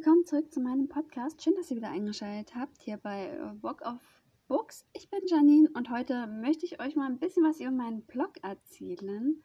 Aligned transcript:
willkommen 0.00 0.24
zurück 0.24 0.50
zu 0.50 0.60
meinem 0.60 0.88
Podcast. 0.88 1.42
Schön, 1.42 1.54
dass 1.56 1.70
ihr 1.70 1.76
wieder 1.76 1.90
eingeschaltet 1.90 2.54
habt 2.54 2.80
hier 2.80 2.96
bei 2.96 3.26
äh, 3.26 3.62
Walk 3.62 3.82
of 3.82 4.00
Books. 4.48 4.86
Ich 4.94 5.10
bin 5.10 5.20
Janine 5.26 5.68
und 5.74 5.90
heute 5.90 6.26
möchte 6.26 6.64
ich 6.64 6.80
euch 6.80 6.96
mal 6.96 7.04
ein 7.04 7.18
bisschen 7.18 7.44
was 7.44 7.60
über 7.60 7.70
meinen 7.70 8.00
Blog 8.06 8.42
erzählen. 8.42 9.44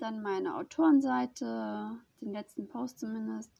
dann 0.00 0.22
meine 0.22 0.56
Autorenseite, 0.56 1.98
den 2.20 2.32
letzten 2.32 2.68
Post 2.68 3.00
zumindest. 3.00 3.50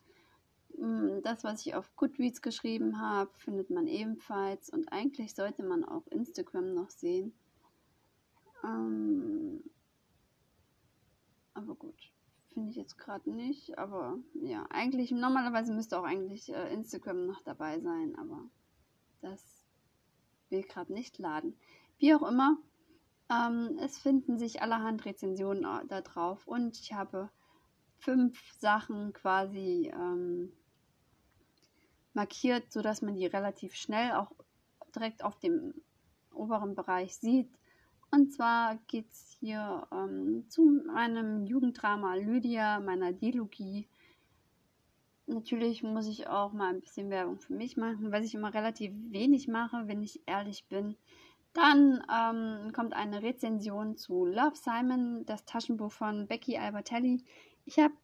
Mm, 0.77 1.20
das, 1.23 1.45
was 1.45 1.67
ich 1.67 1.75
auf 1.75 1.95
Goodreads 1.97 2.42
geschrieben 2.42 3.01
habe, 3.01 3.31
findet 3.37 3.70
man 3.70 3.87
ebenfalls. 3.87 4.70
Und 4.70 4.92
eigentlich 4.92 5.34
sollte 5.34 5.62
man 5.62 5.84
auch 5.84 6.06
Instagram 6.09 6.75
noch 6.75 6.91
sehen. 6.91 7.33
Ähm, 8.64 9.62
aber 11.55 11.75
gut, 11.75 12.12
finde 12.48 12.70
ich 12.70 12.77
jetzt 12.77 12.98
gerade 12.98 13.31
nicht. 13.31 13.79
Aber 13.79 14.19
ja, 14.34 14.67
eigentlich, 14.70 15.11
normalerweise 15.11 15.73
müsste 15.73 15.98
auch 15.98 16.05
eigentlich 16.05 16.53
äh, 16.53 16.73
Instagram 16.73 17.27
noch 17.27 17.42
dabei 17.42 17.81
sein. 17.81 18.17
Aber 18.17 18.45
das 19.20 19.67
will 20.48 20.62
gerade 20.62 20.92
nicht 20.92 21.19
laden. 21.19 21.57
Wie 21.98 22.14
auch 22.14 22.27
immer, 22.27 22.57
ähm, 23.31 23.78
es 23.81 23.98
finden 23.98 24.39
sich 24.39 24.62
allerhand 24.62 25.05
Rezensionen 25.05 25.64
äh, 25.64 25.86
da 25.86 26.00
drauf 26.00 26.47
und 26.47 26.78
ich 26.78 26.92
habe 26.92 27.31
fünf 27.98 28.53
Sachen 28.59 29.12
quasi 29.12 29.92
ähm, 29.95 30.53
markiert, 32.12 32.73
sodass 32.73 33.03
man 33.03 33.14
die 33.14 33.27
relativ 33.27 33.75
schnell 33.75 34.12
auch 34.12 34.33
direkt 34.95 35.23
auf 35.23 35.39
dem 35.39 35.75
oberen 36.33 36.75
Bereich 36.75 37.17
sieht. 37.17 37.48
Und 38.11 38.33
zwar 38.33 38.77
geht 38.89 39.11
es 39.12 39.36
hier 39.39 39.86
ähm, 39.92 40.45
zu 40.48 40.83
meinem 40.92 41.47
Jugenddrama 41.47 42.14
Lydia, 42.17 42.81
meiner 42.81 43.12
Dilogie. 43.12 43.89
Natürlich 45.27 45.84
muss 45.84 46.08
ich 46.08 46.27
auch 46.27 46.53
mal 46.53 46.75
ein 46.75 46.81
bisschen 46.81 47.08
Werbung 47.11 47.39
für 47.39 47.53
mich 47.53 47.77
machen, 47.77 48.11
was 48.11 48.25
ich 48.25 48.34
immer 48.34 48.53
relativ 48.53 48.92
wenig 49.11 49.47
mache, 49.47 49.86
wenn 49.86 50.03
ich 50.03 50.20
ehrlich 50.27 50.67
bin. 50.69 50.97
Dann 51.53 52.05
ähm, 52.12 52.73
kommt 52.73 52.95
eine 52.95 53.23
Rezension 53.23 53.97
zu 53.97 54.25
Love 54.25 54.55
Simon, 54.55 55.27
das 55.27 55.45
Taschenbuch 55.45 55.91
von 55.91 56.29
Becky 56.29 56.57
Albertelli. 56.57 57.25
Ich 57.65 57.79
habe 57.79 57.95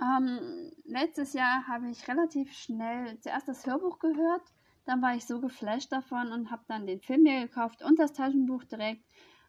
ähm, 0.00 0.72
letztes 0.84 1.32
Jahr 1.32 1.66
habe 1.68 1.88
ich 1.90 2.08
relativ 2.08 2.52
schnell 2.52 3.18
zuerst 3.20 3.46
das 3.46 3.64
Hörbuch 3.66 4.00
gehört, 4.00 4.42
dann 4.84 5.00
war 5.00 5.14
ich 5.14 5.24
so 5.24 5.40
geflasht 5.40 5.92
davon 5.92 6.32
und 6.32 6.50
habe 6.50 6.64
dann 6.66 6.86
den 6.86 7.00
Film 7.00 7.22
mir 7.22 7.46
gekauft 7.46 7.82
und 7.82 7.98
das 7.98 8.12
Taschenbuch 8.12 8.64
direkt 8.64 9.04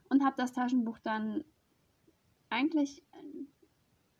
und 0.09 0.23
habe 0.23 0.35
das 0.37 0.53
Taschenbuch 0.53 0.99
dann 0.99 1.43
eigentlich 2.49 3.03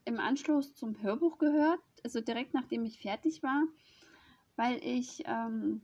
im 0.03 0.19
Anschluss 0.19 0.75
zum 0.75 1.01
Hörbuch 1.01 1.37
gehört, 1.37 1.81
also 2.03 2.21
direkt 2.21 2.53
nachdem 2.53 2.85
ich 2.85 2.99
fertig 2.99 3.43
war, 3.43 3.63
weil 4.55 4.83
ich 4.83 5.23
ähm, 5.25 5.81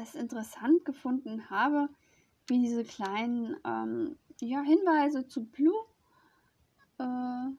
es 0.00 0.14
interessant 0.14 0.84
gefunden 0.84 1.50
habe, 1.50 1.88
wie 2.46 2.60
diese 2.60 2.84
kleinen 2.84 3.56
ähm, 3.64 4.16
ja, 4.40 4.62
Hinweise 4.62 5.26
zu 5.28 5.44
Blue 5.44 5.84
äh, 6.98 7.50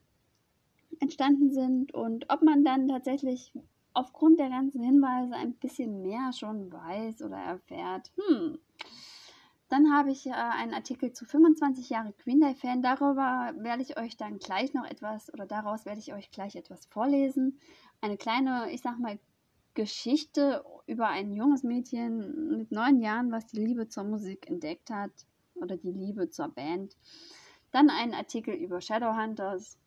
entstanden 0.99 1.51
sind 1.51 1.93
und 1.93 2.29
ob 2.29 2.41
man 2.43 2.63
dann 2.63 2.87
tatsächlich 2.87 3.53
aufgrund 3.93 4.39
der 4.39 4.49
ganzen 4.49 4.83
Hinweise 4.83 5.35
ein 5.35 5.53
bisschen 5.53 6.01
mehr 6.01 6.31
schon 6.33 6.71
weiß 6.71 7.23
oder 7.23 7.37
erfährt. 7.37 8.11
Hm. 8.15 8.59
Dann 9.69 9.93
habe 9.93 10.11
ich 10.11 10.27
äh, 10.27 10.31
einen 10.31 10.73
Artikel 10.73 11.13
zu 11.13 11.25
25 11.25 11.89
Jahre 11.89 12.13
Green 12.23 12.41
Day 12.41 12.55
Fan. 12.55 12.81
Darüber 12.81 13.53
werde 13.57 13.81
ich 13.81 13.97
euch 13.97 14.17
dann 14.17 14.37
gleich 14.37 14.73
noch 14.73 14.85
etwas 14.85 15.33
oder 15.33 15.45
daraus 15.45 15.85
werde 15.85 15.99
ich 15.99 16.13
euch 16.13 16.29
gleich 16.29 16.55
etwas 16.55 16.85
vorlesen. 16.87 17.57
Eine 18.01 18.17
kleine, 18.17 18.69
ich 18.71 18.81
sag 18.81 18.99
mal, 18.99 19.17
Geschichte 19.73 20.63
über 20.85 21.07
ein 21.07 21.33
junges 21.33 21.63
Mädchen 21.63 22.57
mit 22.57 22.71
neun 22.71 22.99
Jahren, 22.99 23.31
was 23.31 23.47
die 23.47 23.59
Liebe 23.59 23.87
zur 23.87 24.03
Musik 24.03 24.49
entdeckt 24.49 24.89
hat 24.89 25.11
oder 25.55 25.77
die 25.77 25.91
Liebe 25.91 26.29
zur 26.29 26.49
Band. 26.49 26.97
Dann 27.71 27.89
ein 27.89 28.13
Artikel 28.13 28.53
über 28.53 28.81
Shadowhunters, 28.81 29.77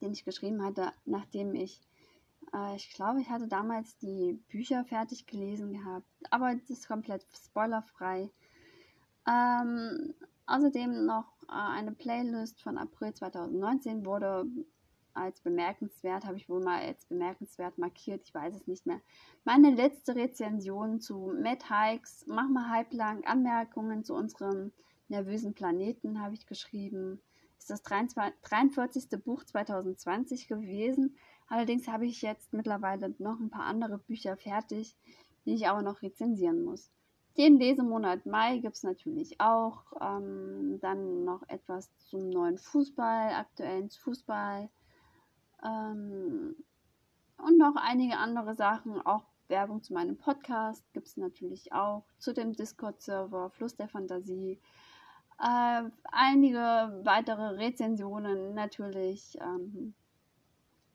den 0.00 0.12
ich 0.12 0.24
geschrieben 0.24 0.62
hatte, 0.62 0.92
nachdem 1.06 1.54
ich, 1.54 1.80
äh, 2.52 2.76
ich 2.76 2.90
glaube, 2.90 3.20
ich 3.20 3.30
hatte 3.30 3.48
damals 3.48 3.96
die 3.98 4.34
Bücher 4.48 4.84
fertig 4.84 5.26
gelesen 5.26 5.72
gehabt, 5.72 6.06
aber 6.30 6.54
das 6.54 6.68
ist 6.68 6.88
komplett 6.88 7.24
spoilerfrei. 7.34 8.30
Ähm, 9.26 10.14
außerdem 10.46 11.06
noch 11.06 11.32
äh, 11.48 11.52
eine 11.52 11.92
Playlist 11.92 12.60
von 12.60 12.76
April 12.76 13.14
2019 13.14 14.04
wurde 14.04 14.44
als 15.14 15.40
bemerkenswert, 15.40 16.24
habe 16.24 16.36
ich 16.36 16.48
wohl 16.48 16.62
mal 16.62 16.82
als 16.82 17.04
bemerkenswert 17.06 17.78
markiert, 17.78 18.22
ich 18.24 18.34
weiß 18.34 18.54
es 18.54 18.66
nicht 18.66 18.86
mehr. 18.86 19.00
Meine 19.44 19.70
letzte 19.70 20.14
Rezension 20.14 21.00
zu 21.00 21.32
Matt 21.40 21.70
Hikes, 21.70 22.24
mach 22.26 22.48
mal 22.48 22.70
halblang 22.70 23.24
Anmerkungen 23.24 24.04
zu 24.04 24.14
unserem 24.14 24.72
nervösen 25.12 25.54
Planeten 25.54 26.20
habe 26.20 26.34
ich 26.34 26.46
geschrieben. 26.46 27.20
Ist 27.58 27.70
das 27.70 27.82
43. 27.82 29.22
Buch 29.22 29.44
2020 29.44 30.48
gewesen. 30.48 31.16
Allerdings 31.46 31.86
habe 31.86 32.06
ich 32.06 32.22
jetzt 32.22 32.52
mittlerweile 32.52 33.14
noch 33.18 33.38
ein 33.38 33.50
paar 33.50 33.66
andere 33.66 33.98
Bücher 33.98 34.36
fertig, 34.36 34.96
die 35.44 35.54
ich 35.54 35.68
aber 35.68 35.82
noch 35.82 36.02
rezensieren 36.02 36.64
muss. 36.64 36.90
Den 37.38 37.58
Lesemonat 37.58 38.26
Mai 38.26 38.58
gibt 38.58 38.76
es 38.76 38.82
natürlich 38.82 39.40
auch. 39.40 39.84
Ähm, 40.00 40.78
dann 40.80 41.24
noch 41.24 41.48
etwas 41.48 41.90
zum 41.98 42.28
neuen 42.30 42.58
Fußball, 42.58 43.32
aktuellen 43.34 43.90
Fußball. 43.90 44.68
Ähm, 45.64 46.56
und 47.38 47.58
noch 47.58 47.76
einige 47.76 48.18
andere 48.18 48.54
Sachen, 48.54 49.00
auch 49.04 49.24
Werbung 49.48 49.82
zu 49.82 49.92
meinem 49.92 50.16
Podcast 50.16 50.84
gibt 50.92 51.08
es 51.08 51.16
natürlich 51.16 51.72
auch, 51.72 52.04
zu 52.18 52.32
dem 52.32 52.54
Discord-Server 52.54 53.50
Fluss 53.50 53.76
der 53.76 53.88
Fantasie. 53.88 54.58
Äh, 55.38 55.82
einige 56.04 57.00
weitere 57.04 57.56
Rezensionen 57.56 58.54
natürlich 58.54 59.36
ähm, 59.40 59.94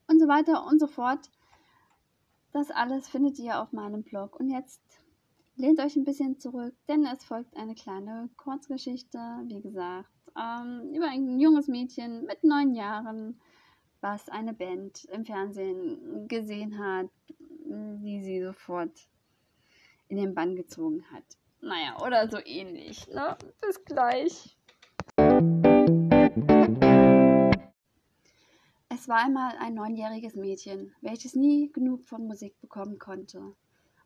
und 0.07 0.19
so 0.19 0.27
weiter 0.27 0.65
und 0.65 0.79
so 0.79 0.87
fort. 0.87 1.29
Das 2.53 2.71
alles 2.71 3.09
findet 3.09 3.37
ihr 3.39 3.61
auf 3.61 3.73
meinem 3.73 4.03
Blog. 4.03 4.39
Und 4.39 4.49
jetzt 4.49 4.81
lehnt 5.57 5.79
euch 5.79 5.95
ein 5.95 6.05
bisschen 6.05 6.39
zurück, 6.39 6.73
denn 6.87 7.05
es 7.05 7.23
folgt 7.23 7.55
eine 7.57 7.75
kleine 7.75 8.29
Kurzgeschichte, 8.37 9.19
wie 9.45 9.61
gesagt, 9.61 10.09
ähm, 10.37 10.93
über 10.93 11.07
ein 11.07 11.39
junges 11.39 11.67
Mädchen 11.67 12.25
mit 12.25 12.43
neun 12.43 12.73
Jahren, 12.73 13.39
was 14.01 14.29
eine 14.29 14.53
Band 14.53 15.05
im 15.05 15.25
Fernsehen 15.25 16.27
gesehen 16.27 16.77
hat, 16.77 17.09
die 17.29 18.21
sie 18.23 18.41
sofort 18.41 19.09
in 20.07 20.17
den 20.17 20.33
Bann 20.33 20.55
gezogen 20.55 21.03
hat. 21.11 21.23
Naja, 21.61 21.97
oder 22.05 22.29
so 22.29 22.37
ähnlich. 22.45 23.07
Ne? 23.07 23.37
Bis 23.61 23.83
gleich. 23.83 24.57
Es 28.89 29.07
war 29.07 29.17
einmal 29.17 29.55
ein 29.59 29.73
neunjähriges 29.73 30.35
Mädchen, 30.35 30.93
welches 31.01 31.35
nie 31.35 31.71
genug 31.71 32.05
von 32.05 32.27
Musik 32.27 32.59
bekommen 32.61 32.99
konnte 32.99 33.55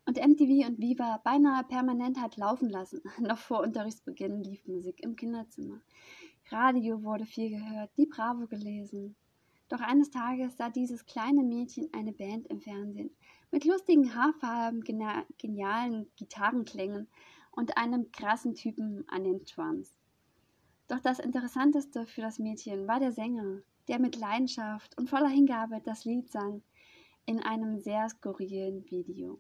und 0.06 0.18
MTV 0.18 0.68
und 0.68 0.80
Viva 0.80 1.22
beinahe 1.24 1.64
permanent 1.64 2.20
hat 2.20 2.38
laufen 2.38 2.70
lassen. 2.70 3.02
Noch 3.20 3.38
vor 3.38 3.62
Unterrichtsbeginn 3.62 4.44
lief 4.44 4.68
Musik 4.68 5.02
im 5.04 5.16
Kinderzimmer. 5.16 5.80
Radio 6.50 7.04
wurde 7.04 7.26
viel 7.26 7.50
gehört, 7.50 7.92
die 7.98 8.08
Bravo 8.08 8.48
gelesen. 8.48 9.16
Doch 9.72 9.80
eines 9.80 10.12
Tages 10.12 10.58
sah 10.58 10.70
dieses 10.70 11.06
kleine 11.06 11.44
Mädchen 11.44 11.88
eine 11.94 12.12
Band 12.12 12.46
im 12.48 12.60
Fernsehen 12.60 13.10
mit 13.52 13.64
lustigen 13.64 14.14
Haarfarben, 14.14 14.84
genialen 14.84 16.08
Gitarrenklängen 16.18 17.08
und 17.52 17.78
einem 17.78 18.12
krassen 18.12 18.54
Typen 18.54 19.08
an 19.08 19.24
den 19.24 19.46
Drums. 19.46 19.96
Doch 20.90 21.00
das 21.00 21.20
Interessanteste 21.20 22.06
für 22.06 22.20
das 22.20 22.38
Mädchen 22.38 22.86
war 22.86 23.00
der 23.00 23.14
Sänger, 23.14 23.62
der 23.88 24.00
mit 24.00 24.18
Leidenschaft 24.18 24.98
und 24.98 25.10
voller 25.10 25.30
Hingabe 25.30 25.80
das 25.82 26.04
Lied 26.04 26.30
sang. 26.30 26.62
in 27.26 27.40
einem 27.40 27.80
sehr 27.80 28.10
skurrilen 28.10 28.84
Video. 28.90 29.40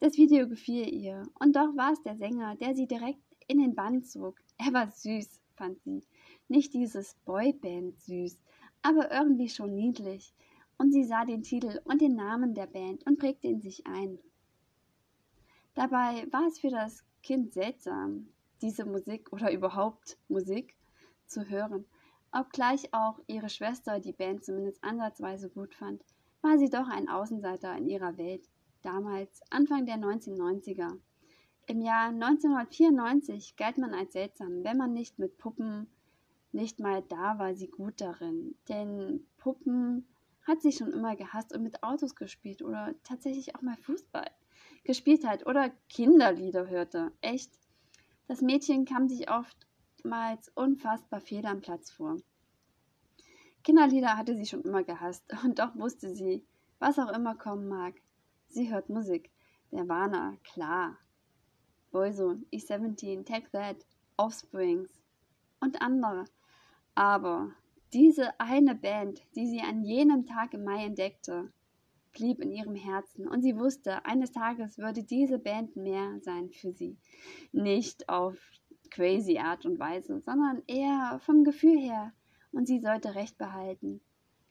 Das 0.00 0.16
Video 0.16 0.48
gefiel 0.48 0.88
ihr, 0.88 1.24
und 1.40 1.56
doch 1.56 1.76
war 1.76 1.92
es 1.92 2.02
der 2.02 2.16
Sänger, 2.16 2.56
der 2.56 2.74
sie 2.74 2.86
direkt 2.86 3.20
in 3.48 3.58
den 3.58 3.74
Bann 3.74 4.02
zog. 4.02 4.40
Er 4.56 4.72
war 4.72 4.90
süß, 4.90 5.42
fand 5.56 5.82
sie. 5.82 6.04
Nicht 6.48 6.72
dieses 6.72 7.16
Boyband 7.26 8.00
süß, 8.00 8.40
aber 8.82 9.10
irgendwie 9.10 9.48
schon 9.48 9.74
niedlich. 9.74 10.34
Und 10.76 10.92
sie 10.92 11.04
sah 11.04 11.24
den 11.24 11.42
Titel 11.42 11.80
und 11.84 12.00
den 12.00 12.14
Namen 12.14 12.54
der 12.54 12.66
Band 12.66 13.04
und 13.06 13.18
prägte 13.18 13.48
ihn 13.48 13.60
sich 13.60 13.86
ein. 13.86 14.18
Dabei 15.74 16.26
war 16.30 16.46
es 16.46 16.58
für 16.58 16.70
das 16.70 17.04
Kind 17.22 17.52
seltsam, 17.52 18.28
diese 18.62 18.84
Musik 18.84 19.32
oder 19.32 19.52
überhaupt 19.52 20.18
Musik 20.28 20.74
zu 21.26 21.48
hören. 21.48 21.84
Obgleich 22.32 22.92
auch 22.92 23.20
ihre 23.26 23.48
Schwester 23.48 24.00
die 24.00 24.12
Band 24.12 24.44
zumindest 24.44 24.82
ansatzweise 24.84 25.48
gut 25.48 25.74
fand, 25.74 26.02
war 26.42 26.58
sie 26.58 26.70
doch 26.70 26.88
ein 26.88 27.08
Außenseiter 27.08 27.76
in 27.76 27.88
ihrer 27.88 28.16
Welt, 28.16 28.48
damals 28.82 29.42
Anfang 29.50 29.86
der 29.86 29.96
1990er. 29.96 30.98
Im 31.66 31.80
Jahr 31.80 32.08
1994 32.08 33.56
galt 33.56 33.78
man 33.78 33.94
als 33.94 34.12
seltsam, 34.12 34.64
wenn 34.64 34.78
man 34.78 34.92
nicht 34.92 35.18
mit 35.18 35.36
Puppen, 35.38 35.86
nicht 36.52 36.80
mal 36.80 37.02
da 37.02 37.38
war 37.38 37.54
sie 37.54 37.68
gut 37.68 38.00
darin, 38.00 38.56
denn 38.68 39.26
Puppen 39.36 40.06
hat 40.46 40.62
sie 40.62 40.72
schon 40.72 40.92
immer 40.92 41.14
gehasst 41.14 41.54
und 41.54 41.62
mit 41.62 41.82
Autos 41.82 42.14
gespielt 42.14 42.62
oder 42.62 42.94
tatsächlich 43.04 43.54
auch 43.54 43.62
mal 43.62 43.76
Fußball 43.76 44.30
gespielt 44.84 45.26
hat 45.26 45.46
oder 45.46 45.70
Kinderlieder 45.88 46.68
hörte. 46.68 47.12
Echt. 47.20 47.52
Das 48.26 48.40
Mädchen 48.40 48.84
kam 48.86 49.08
sich 49.08 49.30
oftmals 49.30 50.50
unfassbar 50.54 51.20
fehl 51.20 51.44
am 51.46 51.60
Platz 51.60 51.90
vor. 51.90 52.16
Kinderlieder 53.62 54.16
hatte 54.16 54.34
sie 54.34 54.46
schon 54.46 54.62
immer 54.62 54.84
gehasst 54.84 55.24
und 55.44 55.58
doch 55.58 55.76
wusste 55.76 56.14
sie, 56.14 56.44
was 56.78 56.98
auch 56.98 57.12
immer 57.12 57.34
kommen 57.34 57.68
mag. 57.68 57.94
Sie 58.48 58.72
hört 58.72 58.88
Musik. 58.88 59.30
Der 59.70 59.86
Warner, 59.86 60.38
klar. 60.44 60.96
Boyzone, 61.90 62.44
E17, 62.52 63.26
Take 63.26 63.50
That, 63.50 63.76
Offsprings 64.16 64.90
und 65.60 65.82
andere. 65.82 66.24
Aber 66.98 67.52
diese 67.92 68.40
eine 68.40 68.74
Band, 68.74 69.22
die 69.36 69.46
sie 69.46 69.60
an 69.60 69.84
jenem 69.84 70.26
Tag 70.26 70.52
im 70.52 70.64
Mai 70.64 70.84
entdeckte, 70.84 71.52
blieb 72.10 72.40
in 72.40 72.50
ihrem 72.50 72.74
Herzen 72.74 73.28
und 73.28 73.40
sie 73.40 73.56
wusste, 73.56 74.04
eines 74.04 74.32
Tages 74.32 74.78
würde 74.78 75.04
diese 75.04 75.38
Band 75.38 75.76
mehr 75.76 76.18
sein 76.22 76.50
für 76.50 76.72
sie. 76.72 76.98
Nicht 77.52 78.08
auf 78.08 78.36
crazy 78.90 79.38
Art 79.38 79.64
und 79.64 79.78
Weise, 79.78 80.20
sondern 80.22 80.64
eher 80.66 81.20
vom 81.20 81.44
Gefühl 81.44 81.78
her 81.78 82.12
und 82.50 82.66
sie 82.66 82.80
sollte 82.80 83.14
Recht 83.14 83.38
behalten. 83.38 84.00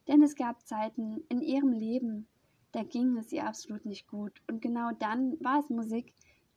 Denn 0.07 0.23
es 0.23 0.37
gab 0.37 0.65
Zeiten 0.65 1.25
in 1.27 1.41
ihrem 1.41 1.73
Leben, 1.73 2.29
da 2.71 2.83
ging 2.83 3.17
es 3.17 3.33
ihr 3.33 3.45
absolut 3.45 3.85
nicht 3.85 4.07
gut 4.07 4.41
und 4.49 4.61
genau 4.61 4.91
dann 4.97 5.37
war 5.41 5.59
es 5.59 5.69
Musik, 5.69 6.13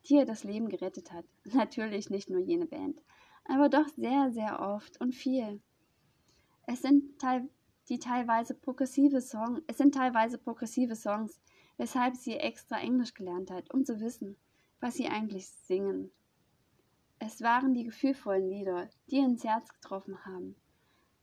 die 0.08 0.14
ihr 0.14 0.24
das 0.24 0.44
Leben 0.44 0.68
gerettet 0.68 1.10
hat. 1.10 1.24
Natürlich 1.52 2.10
nicht 2.10 2.30
nur 2.30 2.38
jene 2.38 2.66
Band, 2.66 3.02
aber 3.44 3.68
doch 3.68 3.88
sehr, 3.96 4.30
sehr 4.30 4.60
oft 4.60 5.00
und 5.00 5.16
viel. 5.16 5.60
Es 6.72 6.82
sind 6.82 7.18
teil 7.18 7.48
die 7.88 7.98
teilweise 7.98 8.54
progressive 8.54 9.20
Songs, 9.20 9.60
es 9.66 9.78
sind 9.78 9.92
teilweise 9.92 10.38
progressive 10.38 10.94
Songs, 10.94 11.40
weshalb 11.78 12.14
sie 12.14 12.36
extra 12.36 12.78
Englisch 12.78 13.12
gelernt 13.12 13.50
hat, 13.50 13.74
um 13.74 13.84
zu 13.84 13.98
wissen, 13.98 14.36
was 14.78 14.94
sie 14.94 15.08
eigentlich 15.08 15.48
singen. 15.48 16.12
Es 17.18 17.42
waren 17.42 17.74
die 17.74 17.82
gefühlvollen 17.82 18.48
Lieder, 18.48 18.88
die 19.10 19.16
ins 19.16 19.42
Herz 19.42 19.68
getroffen 19.72 20.24
haben. 20.24 20.54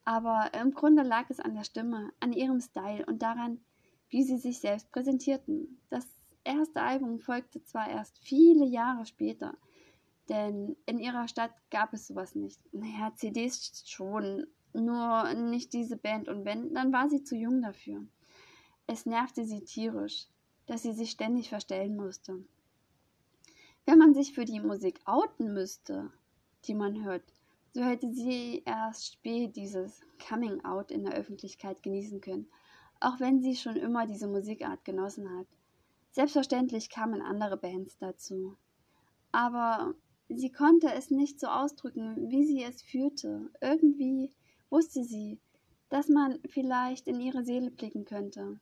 Aber 0.04 0.54
im 0.54 0.74
Grunde 0.74 1.04
lag 1.04 1.30
es 1.30 1.40
an 1.40 1.56
der 1.56 1.64
Stimme, 1.64 2.12
an 2.20 2.34
ihrem 2.34 2.60
Style 2.60 3.06
und 3.06 3.22
daran, 3.22 3.62
wie 4.10 4.24
sie 4.24 4.38
sich 4.40 4.60
selbst 4.60 4.92
präsentierten. 4.92 5.80
Das 5.90 6.06
erste 6.44 6.82
Album 6.82 7.20
folgte 7.20 7.64
zwar 7.64 7.90
erst 7.90 8.18
viele 8.20 8.66
Jahre 8.66 9.06
später, 9.06 9.58
denn 10.28 10.76
in 10.86 11.00
ihrer 11.00 11.30
Stadt 11.30 11.54
gab 11.72 11.94
es 11.94 12.08
sowas 12.08 12.36
nicht. 12.36 12.60
Naja, 12.74 13.14
CDs 13.16 13.84
schon, 13.86 14.46
nur 14.78 15.34
nicht 15.34 15.74
diese 15.74 15.98
Band 15.98 16.30
und 16.30 16.46
wenn, 16.46 16.74
dann 16.74 16.94
war 16.94 17.10
sie 17.10 17.24
zu 17.24 17.36
jung 17.36 17.62
dafür. 17.62 18.06
Es 18.86 19.06
nervte 19.06 19.44
sie 19.44 19.64
tierisch, 19.64 20.28
dass 20.66 20.84
sie 20.84 20.94
sich 20.94 21.12
ständig 21.12 21.50
verstellen 21.50 21.96
musste. 21.96 22.44
Wenn 23.86 24.00
man 24.00 24.14
sich 24.14 24.34
für 24.34 24.46
die 24.46 24.60
Musik 24.60 25.00
outen 25.06 25.54
müsste, 25.54 26.12
die 26.66 26.74
man 26.74 27.04
hört, 27.04 27.24
so 27.74 27.84
hätte 27.84 28.12
sie 28.14 28.64
erst 28.66 29.14
spät 29.14 29.56
dieses 29.56 30.02
Coming 30.28 30.64
Out 30.66 30.92
in 30.92 31.04
der 31.04 31.14
Öffentlichkeit 31.14 31.84
genießen 31.84 32.22
können, 32.22 32.48
auch 33.00 33.20
wenn 33.20 33.42
sie 33.42 33.56
schon 33.56 33.76
immer 33.76 34.08
diese 34.08 34.28
Musikart 34.28 34.84
genossen 34.84 35.30
hat. 35.38 35.48
Selbstverständlich 36.12 36.90
kamen 36.90 37.22
andere 37.22 37.58
Bands 37.58 37.98
dazu. 38.00 38.58
Aber 39.32 39.94
sie 40.30 40.52
konnte 40.52 40.92
es 40.94 41.12
nicht 41.12 41.40
so 41.40 41.48
ausdrücken, 41.48 42.30
wie 42.30 42.44
sie 42.44 42.64
es 42.64 42.82
fühlte. 42.82 43.52
Irgendwie 43.62 44.34
wusste 44.70 45.04
sie, 45.04 45.40
dass 45.90 46.10
man 46.10 46.40
vielleicht 46.50 47.08
in 47.08 47.20
ihre 47.20 47.44
Seele 47.44 47.72
blicken 47.72 48.06
könnte. 48.06 48.60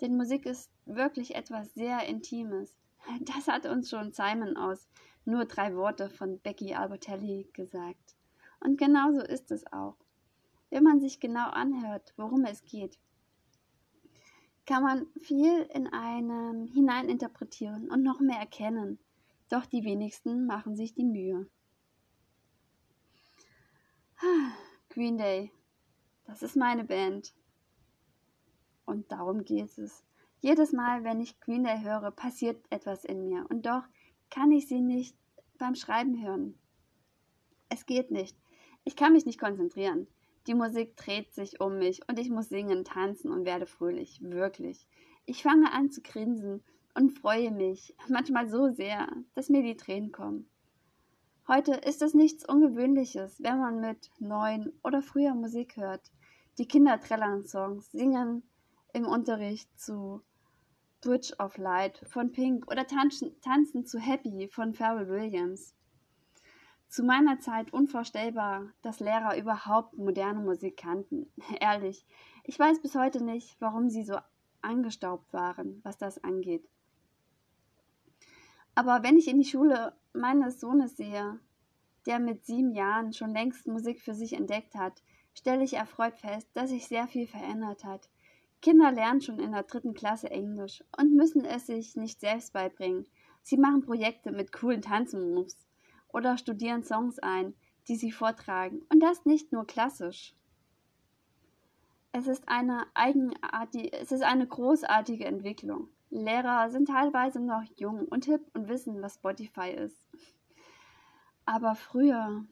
Denn 0.00 0.16
Musik 0.16 0.46
ist 0.46 0.70
wirklich 0.86 1.34
etwas 1.34 1.72
sehr 1.74 2.06
Intimes. 2.06 2.76
Das 3.20 3.48
hat 3.48 3.66
uns 3.66 3.90
schon 3.90 4.12
Simon 4.12 4.56
aus 4.56 4.88
nur 5.24 5.44
drei 5.44 5.74
Worte 5.76 6.08
von 6.08 6.38
Becky 6.40 6.74
Albertelli 6.74 7.48
gesagt. 7.52 8.16
Und 8.60 8.78
genauso 8.78 9.20
ist 9.20 9.50
es 9.50 9.66
auch. 9.72 9.96
Wenn 10.70 10.84
man 10.84 11.00
sich 11.00 11.20
genau 11.20 11.50
anhört, 11.50 12.14
worum 12.16 12.44
es 12.44 12.64
geht, 12.64 12.98
kann 14.66 14.82
man 14.82 15.06
viel 15.20 15.62
in 15.74 15.88
einem 15.88 16.66
hineininterpretieren 16.68 17.90
und 17.90 18.02
noch 18.02 18.20
mehr 18.20 18.38
erkennen. 18.38 18.98
Doch 19.48 19.66
die 19.66 19.84
wenigsten 19.84 20.46
machen 20.46 20.76
sich 20.76 20.94
die 20.94 21.04
Mühe. 21.04 21.46
Green 24.92 25.16
Day. 25.16 25.50
Das 26.26 26.42
ist 26.42 26.54
meine 26.54 26.84
Band. 26.84 27.32
Und 28.84 29.10
darum 29.10 29.42
geht 29.42 29.78
es. 29.78 30.04
Jedes 30.40 30.72
Mal, 30.72 31.02
wenn 31.02 31.18
ich 31.18 31.40
Green 31.40 31.64
Day 31.64 31.80
höre, 31.80 32.10
passiert 32.10 32.62
etwas 32.68 33.06
in 33.06 33.24
mir. 33.24 33.46
Und 33.48 33.64
doch 33.64 33.84
kann 34.28 34.52
ich 34.52 34.68
sie 34.68 34.82
nicht 34.82 35.16
beim 35.56 35.76
Schreiben 35.76 36.22
hören. 36.22 36.58
Es 37.70 37.86
geht 37.86 38.10
nicht. 38.10 38.36
Ich 38.84 38.94
kann 38.94 39.14
mich 39.14 39.24
nicht 39.24 39.40
konzentrieren. 39.40 40.08
Die 40.46 40.54
Musik 40.54 40.94
dreht 40.98 41.32
sich 41.32 41.58
um 41.58 41.78
mich 41.78 42.06
und 42.06 42.18
ich 42.18 42.28
muss 42.28 42.50
singen, 42.50 42.84
tanzen 42.84 43.30
und 43.30 43.46
werde 43.46 43.64
fröhlich. 43.64 44.20
Wirklich. 44.20 44.86
Ich 45.24 45.42
fange 45.42 45.72
an 45.72 45.90
zu 45.90 46.02
grinsen 46.02 46.62
und 46.94 47.18
freue 47.18 47.50
mich, 47.50 47.96
manchmal 48.08 48.46
so 48.46 48.68
sehr, 48.68 49.08
dass 49.34 49.48
mir 49.48 49.62
die 49.62 49.76
Tränen 49.78 50.12
kommen. 50.12 50.51
Heute 51.54 51.74
ist 51.74 52.00
es 52.00 52.14
nichts 52.14 52.48
Ungewöhnliches, 52.48 53.42
wenn 53.42 53.58
man 53.58 53.78
mit 53.78 54.08
neuen 54.20 54.72
oder 54.82 55.02
früher 55.02 55.34
Musik 55.34 55.76
hört. 55.76 56.00
Die 56.56 56.66
Kinder 56.66 56.98
trällern 56.98 57.44
Songs, 57.44 57.92
singen 57.92 58.42
im 58.94 59.04
Unterricht 59.04 59.68
zu 59.78 60.22
Bridge 61.02 61.34
of 61.38 61.58
Light 61.58 61.98
von 62.08 62.32
Pink 62.32 62.70
oder 62.70 62.86
tanzen, 62.86 63.38
tanzen 63.42 63.84
zu 63.84 63.98
Happy 63.98 64.48
von 64.50 64.72
Pharrell 64.72 65.08
Williams. 65.08 65.74
Zu 66.88 67.02
meiner 67.02 67.38
Zeit 67.38 67.70
unvorstellbar, 67.70 68.70
dass 68.80 69.00
Lehrer 69.00 69.36
überhaupt 69.36 69.98
moderne 69.98 70.40
Musik 70.40 70.78
kannten. 70.78 71.30
Ehrlich, 71.60 72.06
ich 72.44 72.58
weiß 72.58 72.80
bis 72.80 72.94
heute 72.94 73.22
nicht, 73.22 73.60
warum 73.60 73.90
sie 73.90 74.04
so 74.04 74.16
angestaubt 74.62 75.30
waren, 75.34 75.82
was 75.84 75.98
das 75.98 76.24
angeht. 76.24 76.66
Aber 78.74 79.02
wenn 79.02 79.18
ich 79.18 79.28
in 79.28 79.38
die 79.38 79.48
Schule 79.48 79.94
meines 80.12 80.60
Sohnes 80.60 80.96
sehe, 80.96 81.38
der 82.06 82.18
mit 82.18 82.44
sieben 82.44 82.74
Jahren 82.74 83.12
schon 83.12 83.30
längst 83.30 83.66
Musik 83.66 84.00
für 84.00 84.14
sich 84.14 84.32
entdeckt 84.32 84.74
hat, 84.74 85.02
stelle 85.34 85.64
ich 85.64 85.74
erfreut 85.74 86.18
fest, 86.18 86.48
dass 86.54 86.70
sich 86.70 86.86
sehr 86.86 87.06
viel 87.06 87.26
verändert 87.26 87.84
hat. 87.84 88.08
Kinder 88.60 88.92
lernen 88.92 89.20
schon 89.20 89.40
in 89.40 89.52
der 89.52 89.64
dritten 89.64 89.94
Klasse 89.94 90.30
Englisch 90.30 90.84
und 90.96 91.14
müssen 91.14 91.44
es 91.44 91.66
sich 91.66 91.96
nicht 91.96 92.20
selbst 92.20 92.52
beibringen. 92.52 93.06
Sie 93.42 93.56
machen 93.56 93.82
Projekte 93.82 94.30
mit 94.30 94.52
coolen 94.52 94.82
Tanzmoves 94.82 95.56
oder 96.08 96.38
studieren 96.38 96.84
Songs 96.84 97.18
ein, 97.18 97.54
die 97.88 97.96
sie 97.96 98.12
vortragen. 98.12 98.82
Und 98.88 99.00
das 99.00 99.24
nicht 99.24 99.52
nur 99.52 99.66
klassisch. 99.66 100.34
Es 102.12 102.26
ist 102.26 102.48
eine 102.48 102.86
eigenartige, 102.94 103.92
es 103.92 104.12
ist 104.12 104.22
eine 104.22 104.46
großartige 104.46 105.24
Entwicklung. 105.24 105.88
Lehrer 106.12 106.70
sind 106.70 106.88
teilweise 106.88 107.40
noch 107.40 107.64
jung 107.76 108.04
und 108.04 108.26
hip 108.26 108.42
und 108.52 108.68
wissen, 108.68 109.00
was 109.00 109.14
Spotify 109.14 109.70
ist. 109.70 109.96
Aber 111.46 111.74
früher, 111.74 112.44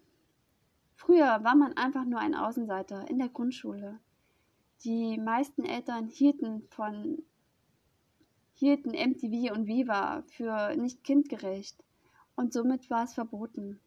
früher 0.95 1.45
war 1.45 1.55
man 1.55 1.77
einfach 1.77 2.07
nur 2.07 2.21
ein 2.21 2.35
Außenseiter 2.35 3.09
in 3.11 3.19
der 3.19 3.29
Grundschule. 3.29 4.01
Die 4.83 5.19
meisten 5.19 5.67
Eltern 5.67 6.09
hielten 6.09 6.63
von 6.71 7.23
hielten 8.55 8.91
MTV 8.93 9.53
und 9.55 9.67
Viva 9.67 10.23
für 10.23 10.75
nicht 10.77 11.05
kindgerecht 11.05 11.85
und 12.37 12.55
somit 12.55 12.89
war 12.89 13.05
es 13.05 13.13
verboten. 13.13 13.79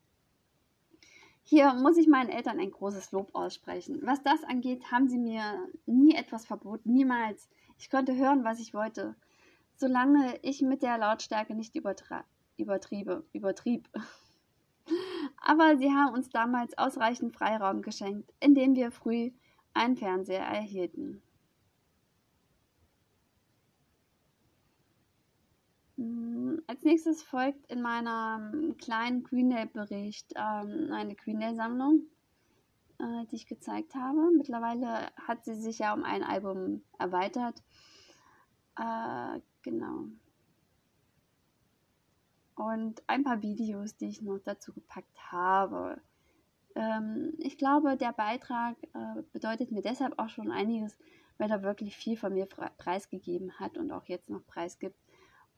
Hier 1.42 1.74
muss 1.74 1.98
ich 1.98 2.08
meinen 2.08 2.30
Eltern 2.30 2.60
ein 2.60 2.72
großes 2.72 3.12
Lob 3.12 3.34
aussprechen. 3.34 4.02
Was 4.04 4.22
das 4.22 4.44
angeht, 4.44 4.92
haben 4.92 5.10
sie 5.10 5.18
mir 5.18 5.68
nie 5.88 6.14
etwas 6.14 6.46
verboten, 6.46 6.94
niemals. 6.94 7.50
Ich 7.80 7.90
konnte 7.90 8.16
hören, 8.16 8.44
was 8.44 8.60
ich 8.60 8.74
wollte, 8.76 9.16
solange 9.84 10.40
ich 10.44 10.62
mit 10.62 10.82
der 10.82 10.98
Lautstärke 10.98 11.56
nicht 11.56 11.76
übertriebe, 11.76 13.26
übertrieb. 13.34 13.90
Aber 15.38 15.76
sie 15.76 15.92
haben 15.92 16.14
uns 16.14 16.30
damals 16.30 16.78
ausreichend 16.78 17.36
Freiraum 17.36 17.82
geschenkt, 17.82 18.32
indem 18.40 18.76
wir 18.76 18.92
früh 18.92 19.32
einen 19.74 19.98
Fernseher 19.98 20.46
erhielten. 20.46 21.22
Hm, 25.98 26.64
als 26.68 26.84
nächstes 26.84 27.22
folgt 27.22 27.70
in 27.70 27.82
meinem 27.82 28.78
kleinen 28.78 29.24
Greenell-Bericht 29.24 30.32
ähm, 30.38 30.94
eine 30.94 31.16
Greenell-Sammlung, 31.16 32.04
äh, 33.00 33.26
die 33.32 33.36
ich 33.36 33.48
gezeigt 33.48 33.96
habe. 33.96 34.32
Mittlerweile 34.32 35.12
hat 35.28 35.44
sie 35.44 35.56
sich 35.56 35.80
ja 35.80 35.94
um 35.94 36.06
ein 36.06 36.24
Album 36.24 36.84
erweitert. 37.00 37.62
Äh, 38.78 39.40
genau. 39.62 40.06
Und 42.56 43.02
ein 43.08 43.24
paar 43.24 43.42
Videos, 43.42 43.98
die 43.98 44.08
ich 44.08 44.22
noch 44.22 44.40
dazu 44.40 44.74
gepackt 44.74 45.32
habe. 45.32 46.02
Ähm, 46.76 47.34
ich 47.40 47.58
glaube, 47.58 47.98
der 47.98 48.14
Beitrag 48.14 48.78
äh, 48.94 49.22
bedeutet 49.32 49.72
mir 49.72 49.82
deshalb 49.82 50.18
auch 50.20 50.30
schon 50.30 50.52
einiges, 50.52 50.98
weil 51.38 51.50
er 51.52 51.64
wirklich 51.64 51.96
viel 51.96 52.18
von 52.18 52.34
mir 52.34 52.46
preisgegeben 52.46 53.60
hat 53.60 53.78
und 53.78 53.92
auch 53.92 54.06
jetzt 54.06 54.30
noch 54.30 54.46
preisgibt. 54.46 55.00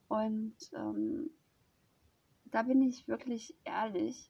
Und 0.08 0.56
ähm, 0.74 1.30
da 2.46 2.64
bin 2.64 2.82
ich 2.82 3.08
wirklich 3.08 3.56
ehrlich, 3.66 4.30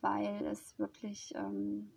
weil 0.00 0.46
es 0.46 0.78
wirklich, 0.78 1.32
ähm, 1.34 1.90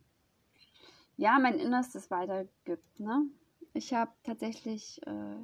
ja, 1.18 1.38
mein 1.40 1.60
Innerstes 1.60 2.10
weitergibt. 2.10 3.00
Ne? 3.00 3.26
Ich 3.74 3.94
habe 3.94 4.12
tatsächlich 4.24 5.00
äh, 5.06 5.36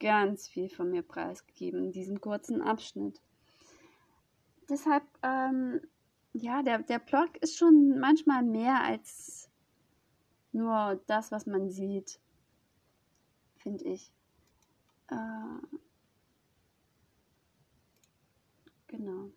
ganz 0.00 0.48
viel 0.48 0.68
von 0.68 0.90
mir 0.90 1.02
preisgegeben 1.02 1.84
in 1.84 1.92
diesem 1.92 2.20
kurzen 2.20 2.62
Abschnitt. 2.62 3.20
Deshalb, 4.68 5.04
ähm, 5.22 5.80
ja, 6.32 6.62
der, 6.62 6.80
der 6.82 6.98
Blog 6.98 7.36
ist 7.40 7.56
schon 7.56 7.98
manchmal 7.98 8.42
mehr 8.42 8.82
als 8.82 9.50
nur 10.52 11.00
das, 11.06 11.30
was 11.30 11.46
man 11.46 11.70
sieht, 11.70 12.20
finde 13.56 13.84
ich. 13.84 14.12
Äh, 15.08 15.76
Genau. 18.90 19.30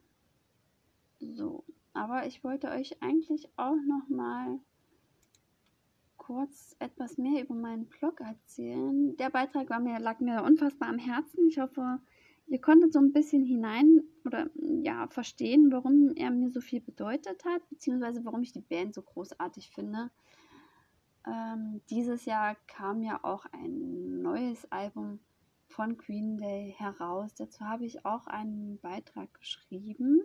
So, 1.19 1.63
aber 1.93 2.25
ich 2.25 2.43
wollte 2.43 2.69
euch 2.69 3.03
eigentlich 3.03 3.47
auch 3.55 3.77
noch 3.87 4.09
mal 4.09 4.59
kurz 6.25 6.75
etwas 6.79 7.17
mehr 7.17 7.43
über 7.43 7.53
meinen 7.53 7.85
Blog 7.85 8.21
erzählen. 8.21 9.15
Der 9.17 9.29
Beitrag 9.29 9.69
war 9.69 9.79
mir, 9.79 9.99
lag 9.99 10.19
mir 10.19 10.43
unfassbar 10.43 10.87
am 10.87 10.97
Herzen. 10.97 11.47
Ich 11.47 11.59
hoffe, 11.59 11.99
ihr 12.47 12.61
konntet 12.61 12.93
so 12.93 12.99
ein 12.99 13.11
bisschen 13.11 13.43
hinein 13.43 14.03
oder 14.25 14.49
ja 14.55 15.07
verstehen, 15.07 15.71
warum 15.71 16.13
er 16.15 16.31
mir 16.31 16.49
so 16.49 16.61
viel 16.61 16.79
bedeutet 16.79 17.43
hat, 17.43 17.67
beziehungsweise 17.69 18.23
warum 18.23 18.41
ich 18.41 18.53
die 18.53 18.61
Band 18.61 18.93
so 18.93 19.01
großartig 19.01 19.71
finde. 19.71 20.11
Ähm, 21.27 21.81
dieses 21.89 22.25
Jahr 22.25 22.55
kam 22.67 23.01
ja 23.01 23.19
auch 23.23 23.45
ein 23.51 24.21
neues 24.21 24.69
Album 24.71 25.19
von 25.67 25.97
Green 25.97 26.37
Day 26.37 26.73
heraus. 26.77 27.33
Dazu 27.35 27.65
habe 27.65 27.85
ich 27.85 28.05
auch 28.05 28.27
einen 28.27 28.79
Beitrag 28.79 29.33
geschrieben. 29.33 30.21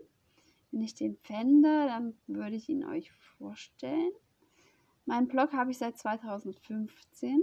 Wenn 0.70 0.82
ich 0.82 0.94
den 0.94 1.16
fände, 1.16 1.86
dann 1.86 2.14
würde 2.26 2.54
ich 2.56 2.68
ihn 2.68 2.84
euch 2.84 3.10
vorstellen. 3.10 4.12
Meinen 5.08 5.26
Blog 5.26 5.54
habe 5.54 5.70
ich 5.70 5.78
seit 5.78 5.96
2015. 5.96 7.42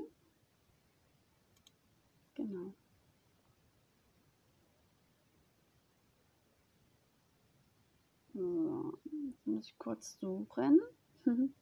Genau. 2.36 2.74
So, 8.36 9.00
jetzt 9.32 9.48
muss 9.48 9.66
ich 9.66 9.78
kurz 9.80 10.20
suchen. 10.20 10.80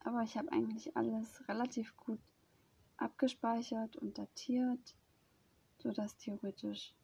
aber 0.00 0.22
ich 0.22 0.38
habe 0.38 0.50
eigentlich 0.52 0.96
alles 0.96 1.46
relativ 1.48 1.94
gut 1.98 2.18
abgespeichert 2.96 3.94
und 3.96 4.16
datiert, 4.16 4.96
sodass 5.76 6.16
theoretisch 6.16 6.94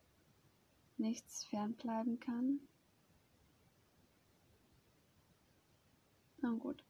nichts 0.97 1.45
fernbleiben 1.45 2.19
kann. 2.19 2.61
Na 6.45 6.51
gut. 6.51 6.85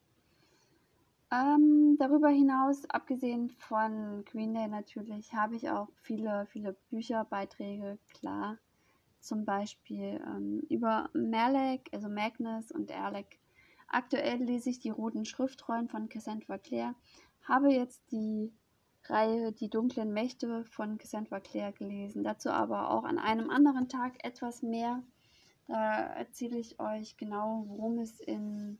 Ähm, 1.31 1.95
darüber 1.97 2.27
hinaus, 2.27 2.83
abgesehen 2.89 3.49
von 3.51 4.25
Green 4.25 4.53
Day 4.53 4.67
natürlich, 4.67 5.33
habe 5.33 5.55
ich 5.55 5.69
auch 5.69 5.87
viele, 6.01 6.45
viele 6.47 6.75
Bücherbeiträge, 6.89 7.97
klar. 8.13 8.57
Zum 9.21 9.45
Beispiel 9.45 10.21
ähm, 10.27 10.61
über 10.69 11.09
Malek, 11.13 11.89
also 11.93 12.09
Magnus 12.09 12.69
und 12.71 12.91
Alec 12.91 13.39
Aktuell 13.87 14.43
lese 14.43 14.69
ich 14.69 14.79
die 14.79 14.89
roten 14.89 15.23
Schriftrollen 15.23 15.87
von 15.87 16.09
Cassandra 16.09 16.57
Clare, 16.57 16.95
habe 17.47 17.71
jetzt 17.71 18.01
die 18.11 18.51
Reihe 19.05 19.53
Die 19.53 19.69
dunklen 19.69 20.11
Mächte 20.11 20.65
von 20.65 20.97
Cassandra 20.97 21.39
Clare 21.39 21.71
gelesen. 21.71 22.25
Dazu 22.25 22.49
aber 22.49 22.89
auch 22.89 23.05
an 23.05 23.19
einem 23.19 23.49
anderen 23.49 23.87
Tag 23.87 24.15
etwas 24.25 24.63
mehr. 24.63 25.01
Da 25.67 25.93
erzähle 25.93 26.57
ich 26.57 26.77
euch 26.81 27.15
genau, 27.15 27.63
worum 27.67 27.99
es 27.99 28.19
in 28.19 28.79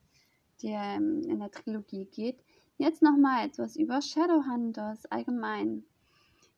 der, 0.63 0.95
in 0.95 1.39
der 1.39 1.51
Trilogie 1.51 2.05
geht. 2.05 2.43
Jetzt 2.77 3.01
nochmal 3.01 3.45
etwas 3.45 3.75
über 3.75 4.01
Shadowhunters 4.01 5.05
allgemein. 5.07 5.83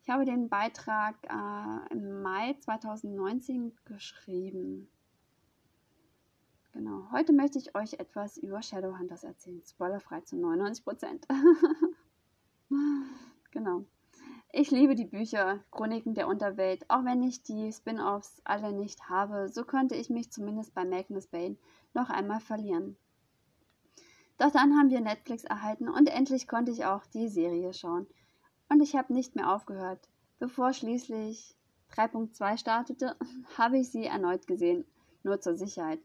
Ich 0.01 0.09
habe 0.09 0.25
den 0.25 0.49
Beitrag 0.49 1.15
äh, 1.23 1.93
im 1.93 2.21
Mai 2.21 2.55
2019 2.61 3.73
geschrieben. 3.85 4.87
Genau. 6.71 7.11
Heute 7.11 7.33
möchte 7.33 7.59
ich 7.59 7.75
euch 7.75 7.93
etwas 7.95 8.37
über 8.37 8.61
Shadowhunters 8.61 9.23
erzählen. 9.23 9.61
Spoilerfrei 9.65 10.21
zu 10.21 10.37
99 10.37 10.83
Prozent. 10.85 11.27
genau. 13.51 13.83
Ich 14.53 14.71
liebe 14.71 14.95
die 14.95 15.05
Bücher 15.05 15.59
Chroniken 15.71 16.13
der 16.13 16.27
Unterwelt. 16.27 16.85
Auch 16.89 17.03
wenn 17.03 17.21
ich 17.21 17.43
die 17.43 17.71
Spin-offs 17.73 18.41
alle 18.45 18.71
nicht 18.73 19.09
habe, 19.09 19.49
so 19.49 19.65
konnte 19.65 19.95
ich 19.95 20.09
mich 20.09 20.31
zumindest 20.31 20.73
bei 20.73 20.85
Magnus 20.85 21.27
Bane 21.27 21.57
noch 21.93 22.09
einmal 22.09 22.39
verlieren. 22.39 22.95
Doch 24.37 24.51
dann 24.51 24.77
haben 24.77 24.89
wir 24.89 25.01
Netflix 25.01 25.43
erhalten 25.43 25.89
und 25.89 26.07
endlich 26.07 26.47
konnte 26.47 26.71
ich 26.71 26.85
auch 26.85 27.05
die 27.07 27.27
Serie 27.27 27.73
schauen. 27.73 28.07
Und 28.69 28.81
ich 28.81 28.95
habe 28.95 29.13
nicht 29.13 29.35
mehr 29.35 29.53
aufgehört. 29.53 30.07
Bevor 30.39 30.73
schließlich 30.73 31.55
3.2 31.95 32.57
startete, 32.57 33.15
habe 33.57 33.79
ich 33.79 33.91
sie 33.91 34.05
erneut 34.05 34.45
gesehen. 34.45 34.85
Nur 35.23 35.41
zur 35.41 35.55
Sicherheit. 35.55 35.99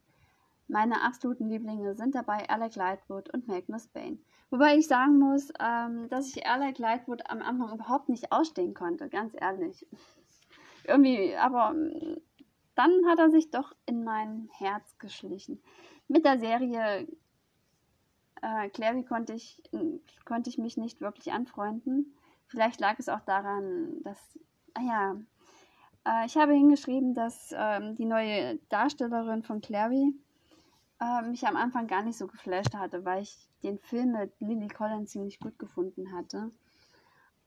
Meine 0.69 1.03
absoluten 1.03 1.49
Lieblinge 1.49 1.95
sind 1.95 2.15
dabei 2.15 2.49
Alec 2.49 2.77
Lightwood 2.77 3.33
und 3.35 3.47
Magnus 3.47 3.89
Bane. 3.89 4.19
Wobei 4.51 4.77
ich 4.77 4.87
sagen 4.87 5.19
muss, 5.19 5.53
ähm, 5.61 6.09
dass 6.09 6.29
ich 6.29 6.47
Alec 6.47 6.79
Lightwood 6.79 7.29
am 7.29 7.43
Anfang 7.43 7.75
überhaupt 7.75 8.09
nicht 8.09 8.33
ausstehen 8.33 8.73
konnte, 8.73 9.09
ganz 9.09 9.35
ehrlich. 9.39 9.87
Irgendwie, 10.85 11.37
aber 11.37 11.73
ähm, 11.75 12.17
dann 12.75 13.07
hat 13.07 13.19
er 13.19 13.31
sich 13.31 13.51
doch 13.51 13.75
in 13.87 14.03
mein 14.03 14.49
Herz 14.53 14.97
geschlichen. 14.99 15.63
Mit 16.09 16.25
der 16.25 16.39
Serie 16.39 17.07
äh, 18.43 18.69
Clary 18.71 19.05
konnte 19.05 19.33
ich, 19.33 19.63
konnte 20.25 20.51
ich 20.51 20.59
mich 20.59 20.77
nicht 20.77 21.01
wirklich 21.01 21.33
anfreunden. 21.33 22.15
Vielleicht 22.47 22.81
lag 22.81 22.99
es 22.99 23.09
auch 23.09 23.21
daran, 23.21 24.03
dass, 24.03 24.39
ah 24.75 24.83
ja, 24.83 25.17
äh, 26.07 26.27
ich 26.27 26.37
habe 26.37 26.53
hingeschrieben, 26.53 27.15
dass 27.15 27.55
ähm, 27.57 27.95
die 27.95 28.05
neue 28.05 28.59
Darstellerin 28.69 29.43
von 29.43 29.61
Clary 29.61 30.13
äh, 31.01 31.23
mich 31.23 31.47
am 31.47 31.57
Anfang 31.57 31.87
gar 31.87 32.03
nicht 32.03 32.19
so 32.19 32.27
geflasht 32.27 32.75
hatte, 32.75 33.05
weil 33.05 33.23
ich 33.23 33.49
den 33.63 33.79
Film 33.79 34.13
mit 34.13 34.33
Lily 34.41 34.69
Collins 34.69 35.13
ziemlich 35.13 35.39
gut 35.41 35.59
gefunden 35.59 36.13
hatte. 36.13 36.51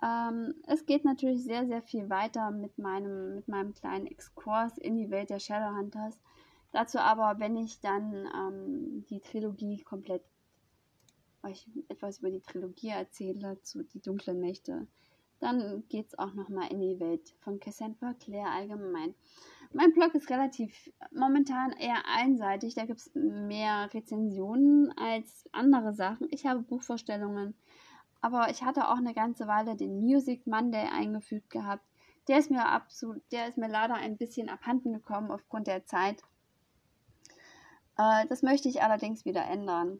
Ähm, 0.03 0.55
es 0.67 0.85
geht 0.85 1.05
natürlich 1.05 1.43
sehr, 1.43 1.65
sehr 1.65 1.81
viel 1.81 2.09
weiter 2.09 2.51
mit 2.51 2.77
meinem, 2.77 3.35
mit 3.35 3.47
meinem 3.47 3.73
kleinen 3.73 4.07
Exkurs 4.07 4.77
in 4.77 4.97
die 4.97 5.09
Welt 5.09 5.29
der 5.29 5.39
Shadowhunters. 5.39 6.19
Dazu 6.71 6.99
aber, 6.99 7.39
wenn 7.39 7.55
ich 7.55 7.79
dann 7.79 8.27
ähm, 8.35 9.05
die 9.09 9.21
Trilogie 9.21 9.81
komplett, 9.83 10.23
euch 11.45 11.67
etwas 11.89 12.19
über 12.19 12.31
die 12.31 12.41
Trilogie 12.41 12.89
erzähle, 12.89 13.61
zu 13.61 13.83
Die 13.83 14.01
dunklen 14.01 14.39
Mächte, 14.39 14.87
dann 15.39 15.83
geht 15.89 16.07
es 16.07 16.19
auch 16.19 16.33
nochmal 16.33 16.71
in 16.71 16.81
die 16.81 16.99
Welt 16.99 17.35
von 17.41 17.59
Cassandra 17.59 18.13
Clare 18.13 18.51
allgemein. 18.51 19.13
Mein 19.73 19.93
Blog 19.93 20.15
ist 20.15 20.29
relativ 20.29 20.91
momentan 21.11 21.71
eher 21.73 22.03
einseitig. 22.05 22.75
Da 22.75 22.85
gibt 22.85 22.99
es 22.99 23.11
mehr 23.13 23.93
Rezensionen 23.93 24.91
als 24.97 25.49
andere 25.51 25.93
Sachen. 25.93 26.27
Ich 26.31 26.45
habe 26.45 26.61
Buchvorstellungen. 26.61 27.53
Aber 28.21 28.49
ich 28.49 28.63
hatte 28.63 28.87
auch 28.87 28.97
eine 28.97 29.13
ganze 29.13 29.47
Weile 29.47 29.75
den 29.75 29.99
Music 29.99 30.47
Monday 30.47 30.87
eingefügt 30.87 31.49
gehabt. 31.49 31.83
Der 32.27 32.39
ist 32.39 32.49
mir 32.49 32.65
absolut, 32.65 33.21
der 33.31 33.49
ist 33.49 33.57
mir 33.57 33.67
leider 33.67 33.95
ein 33.95 34.17
bisschen 34.17 34.49
abhanden 34.49 34.93
gekommen 34.93 35.29
aufgrund 35.29 35.67
der 35.67 35.85
Zeit. 35.85 36.23
Äh, 37.97 38.25
das 38.27 38.41
möchte 38.41 38.69
ich 38.69 38.81
allerdings 38.81 39.25
wieder 39.25 39.45
ändern. 39.45 39.99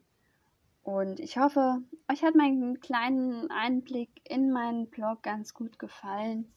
Und 0.86 1.20
ich 1.20 1.39
hoffe, 1.39 1.82
euch 2.12 2.24
hat 2.24 2.36
mein 2.36 2.80
kleinen 2.80 3.50
Einblick 3.50 4.22
in 4.24 4.51
meinen 4.51 4.88
Blog 4.88 5.24
ganz 5.24 5.56
gut 5.56 5.80
gefallen. 5.80 6.54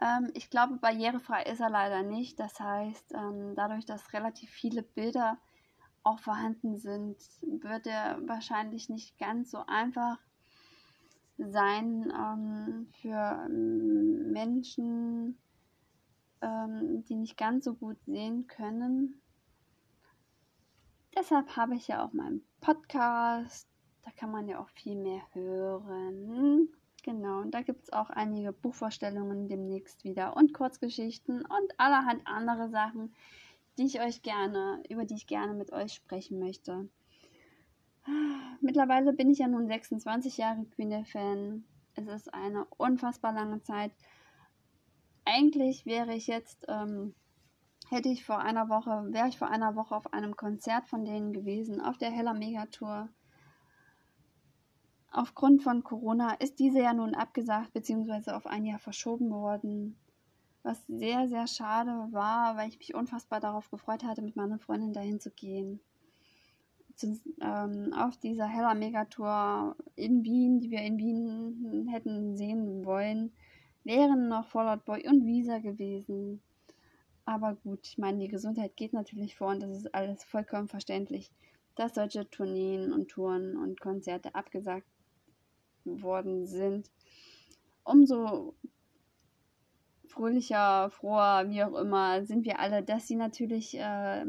Ähm, 0.00 0.32
ich 0.34 0.50
glaube, 0.50 0.78
barrierefrei 0.78 1.44
ist 1.44 1.60
er 1.60 1.70
leider 1.70 2.02
nicht. 2.02 2.40
Das 2.40 2.58
heißt, 2.58 3.14
ähm, 3.14 3.54
dadurch, 3.54 3.86
dass 3.86 4.12
relativ 4.12 4.50
viele 4.50 4.82
Bilder 4.82 5.38
auch 6.02 6.18
vorhanden 6.18 6.76
sind, 6.76 7.16
wird 7.40 7.86
er 7.86 8.18
wahrscheinlich 8.26 8.88
nicht 8.88 9.16
ganz 9.20 9.52
so 9.52 9.64
einfach 9.64 10.18
sein 11.38 12.12
ähm, 12.12 12.88
für 13.00 13.48
Menschen, 13.48 15.38
ähm, 16.40 17.04
die 17.04 17.14
nicht 17.14 17.36
ganz 17.36 17.64
so 17.64 17.74
gut 17.74 17.98
sehen 18.06 18.48
können. 18.48 19.21
Deshalb 21.22 21.56
habe 21.56 21.76
ich 21.76 21.86
ja 21.86 22.04
auch 22.04 22.12
meinen 22.12 22.44
Podcast. 22.60 23.68
Da 24.02 24.10
kann 24.10 24.32
man 24.32 24.48
ja 24.48 24.58
auch 24.58 24.68
viel 24.70 24.96
mehr 24.96 25.22
hören. 25.34 26.68
Genau, 27.04 27.42
und 27.42 27.52
da 27.52 27.62
gibt 27.62 27.84
es 27.84 27.92
auch 27.92 28.10
einige 28.10 28.52
Buchvorstellungen 28.52 29.46
demnächst 29.46 30.02
wieder 30.02 30.36
und 30.36 30.52
Kurzgeschichten 30.52 31.42
und 31.42 31.78
allerhand 31.78 32.26
andere 32.26 32.70
Sachen, 32.70 33.14
die 33.78 33.86
ich 33.86 34.00
euch 34.00 34.22
gerne, 34.22 34.82
über 34.88 35.04
die 35.04 35.14
ich 35.14 35.28
gerne 35.28 35.54
mit 35.54 35.72
euch 35.72 35.92
sprechen 35.92 36.40
möchte. 36.40 36.88
Mittlerweile 38.60 39.12
bin 39.12 39.30
ich 39.30 39.38
ja 39.38 39.46
nun 39.46 39.68
26 39.68 40.38
Jahre 40.38 40.64
Queen-Fan. 40.74 41.62
Es 41.94 42.08
ist 42.08 42.34
eine 42.34 42.64
unfassbar 42.78 43.32
lange 43.32 43.62
Zeit. 43.62 43.92
Eigentlich 45.24 45.86
wäre 45.86 46.14
ich 46.14 46.26
jetzt 46.26 46.64
ähm, 46.66 47.14
hätte 47.92 48.08
ich 48.08 48.24
vor 48.24 48.40
einer 48.40 48.68
Woche, 48.68 49.12
wäre 49.12 49.28
ich 49.28 49.38
vor 49.38 49.48
einer 49.48 49.76
Woche 49.76 49.94
auf 49.94 50.12
einem 50.12 50.34
Konzert 50.34 50.88
von 50.88 51.04
denen 51.04 51.32
gewesen, 51.32 51.80
auf 51.80 51.98
der 51.98 52.10
Heller 52.10 52.34
Megatour. 52.34 53.08
Aufgrund 55.10 55.62
von 55.62 55.84
Corona 55.84 56.32
ist 56.34 56.58
diese 56.58 56.80
ja 56.80 56.94
nun 56.94 57.14
abgesagt 57.14 57.74
bzw. 57.74 58.30
auf 58.30 58.46
ein 58.46 58.64
Jahr 58.64 58.78
verschoben 58.78 59.30
worden. 59.30 59.98
Was 60.62 60.86
sehr, 60.86 61.28
sehr 61.28 61.46
schade 61.46 62.08
war, 62.12 62.56
weil 62.56 62.70
ich 62.70 62.78
mich 62.78 62.94
unfassbar 62.94 63.40
darauf 63.40 63.70
gefreut 63.70 64.04
hatte, 64.04 64.22
mit 64.22 64.36
meiner 64.36 64.58
Freundin 64.58 64.94
dahin 64.94 65.20
zu 65.20 65.30
gehen. 65.30 65.80
Zu, 66.94 67.20
ähm, 67.40 67.92
auf 67.92 68.16
dieser 68.16 68.46
Heller 68.46 68.74
Megatour 68.74 69.76
in 69.96 70.24
Wien, 70.24 70.60
die 70.60 70.70
wir 70.70 70.80
in 70.80 70.98
Wien 70.98 71.88
hätten 71.90 72.36
sehen 72.36 72.84
wollen, 72.86 73.32
wären 73.84 74.28
noch 74.28 74.46
Fallout 74.46 74.84
Boy 74.86 75.06
und 75.06 75.26
Visa 75.26 75.58
gewesen. 75.58 76.40
Aber 77.24 77.54
gut, 77.54 77.86
ich 77.86 77.98
meine, 77.98 78.18
die 78.18 78.28
Gesundheit 78.28 78.76
geht 78.76 78.92
natürlich 78.92 79.36
vor 79.36 79.48
und 79.48 79.60
das 79.60 79.70
ist 79.70 79.94
alles 79.94 80.24
vollkommen 80.24 80.68
verständlich, 80.68 81.30
dass 81.76 81.94
solche 81.94 82.28
Tourneen 82.28 82.92
und 82.92 83.08
Touren 83.08 83.56
und 83.56 83.80
Konzerte 83.80 84.34
abgesagt 84.34 84.86
worden 85.84 86.46
sind. 86.46 86.90
Umso 87.84 88.54
fröhlicher, 90.08 90.90
froher, 90.90 91.48
wie 91.48 91.62
auch 91.62 91.74
immer, 91.78 92.24
sind 92.24 92.44
wir 92.44 92.58
alle, 92.58 92.82
dass 92.82 93.06
sie 93.06 93.16
natürlich 93.16 93.78
äh, 93.78 94.24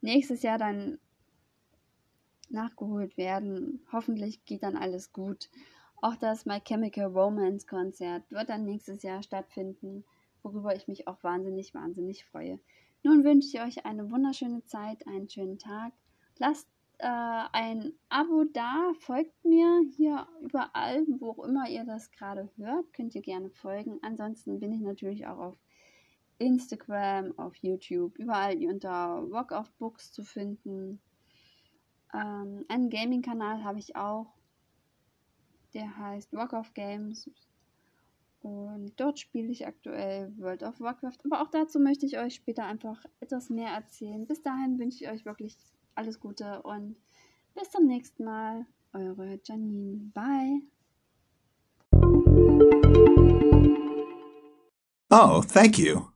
nächstes 0.00 0.42
Jahr 0.42 0.58
dann 0.58 0.98
nachgeholt 2.50 3.16
werden. 3.16 3.80
Hoffentlich 3.90 4.44
geht 4.44 4.62
dann 4.62 4.76
alles 4.76 5.12
gut. 5.12 5.48
Auch 6.02 6.16
das 6.16 6.46
My 6.46 6.60
Chemical 6.60 7.06
Romance 7.06 7.66
Konzert 7.66 8.30
wird 8.30 8.50
dann 8.50 8.64
nächstes 8.64 9.02
Jahr 9.02 9.22
stattfinden 9.22 10.04
worüber 10.42 10.74
ich 10.74 10.88
mich 10.88 11.08
auch 11.08 11.22
wahnsinnig, 11.22 11.74
wahnsinnig 11.74 12.24
freue. 12.24 12.58
Nun 13.02 13.24
wünsche 13.24 13.48
ich 13.48 13.62
euch 13.62 13.84
eine 13.84 14.10
wunderschöne 14.10 14.64
Zeit, 14.64 15.06
einen 15.06 15.28
schönen 15.28 15.58
Tag. 15.58 15.92
Lasst 16.38 16.68
äh, 16.98 17.06
ein 17.52 17.92
Abo 18.08 18.44
da, 18.44 18.92
folgt 19.00 19.44
mir 19.44 19.82
hier 19.96 20.26
überall, 20.40 21.04
wo 21.18 21.30
auch 21.30 21.44
immer 21.44 21.68
ihr 21.68 21.84
das 21.84 22.10
gerade 22.12 22.48
hört, 22.56 22.92
könnt 22.92 23.14
ihr 23.14 23.22
gerne 23.22 23.50
folgen. 23.50 23.98
Ansonsten 24.02 24.60
bin 24.60 24.72
ich 24.72 24.80
natürlich 24.80 25.26
auch 25.26 25.38
auf 25.38 25.58
Instagram, 26.38 27.36
auf 27.38 27.56
YouTube, 27.56 28.18
überall 28.18 28.56
unter 28.66 29.18
Rock 29.32 29.52
of 29.52 29.70
Books 29.78 30.12
zu 30.12 30.22
finden. 30.22 31.00
Ähm, 32.14 32.64
einen 32.68 32.90
Gaming-Kanal 32.90 33.64
habe 33.64 33.78
ich 33.78 33.96
auch. 33.96 34.32
Der 35.74 35.96
heißt 35.96 36.32
Rock 36.34 36.52
of 36.52 36.74
Games. 36.74 37.30
Und 38.42 38.92
dort 38.96 39.18
spiele 39.18 39.50
ich 39.50 39.66
aktuell 39.66 40.32
World 40.38 40.62
of 40.62 40.80
Warcraft. 40.80 41.18
Aber 41.24 41.42
auch 41.42 41.50
dazu 41.50 41.78
möchte 41.78 42.06
ich 42.06 42.18
euch 42.18 42.34
später 42.34 42.64
einfach 42.64 43.04
etwas 43.20 43.50
mehr 43.50 43.70
erzählen. 43.70 44.26
Bis 44.26 44.42
dahin 44.42 44.78
wünsche 44.78 45.04
ich 45.04 45.10
euch 45.10 45.24
wirklich 45.24 45.56
alles 45.94 46.20
Gute 46.20 46.62
und 46.62 46.96
bis 47.54 47.70
zum 47.70 47.86
nächsten 47.86 48.24
Mal. 48.24 48.66
Eure 48.92 49.40
Janine. 49.44 50.10
Bye. 50.12 50.62
Oh, 55.10 55.42
thank 55.42 55.78
you. 55.78 56.11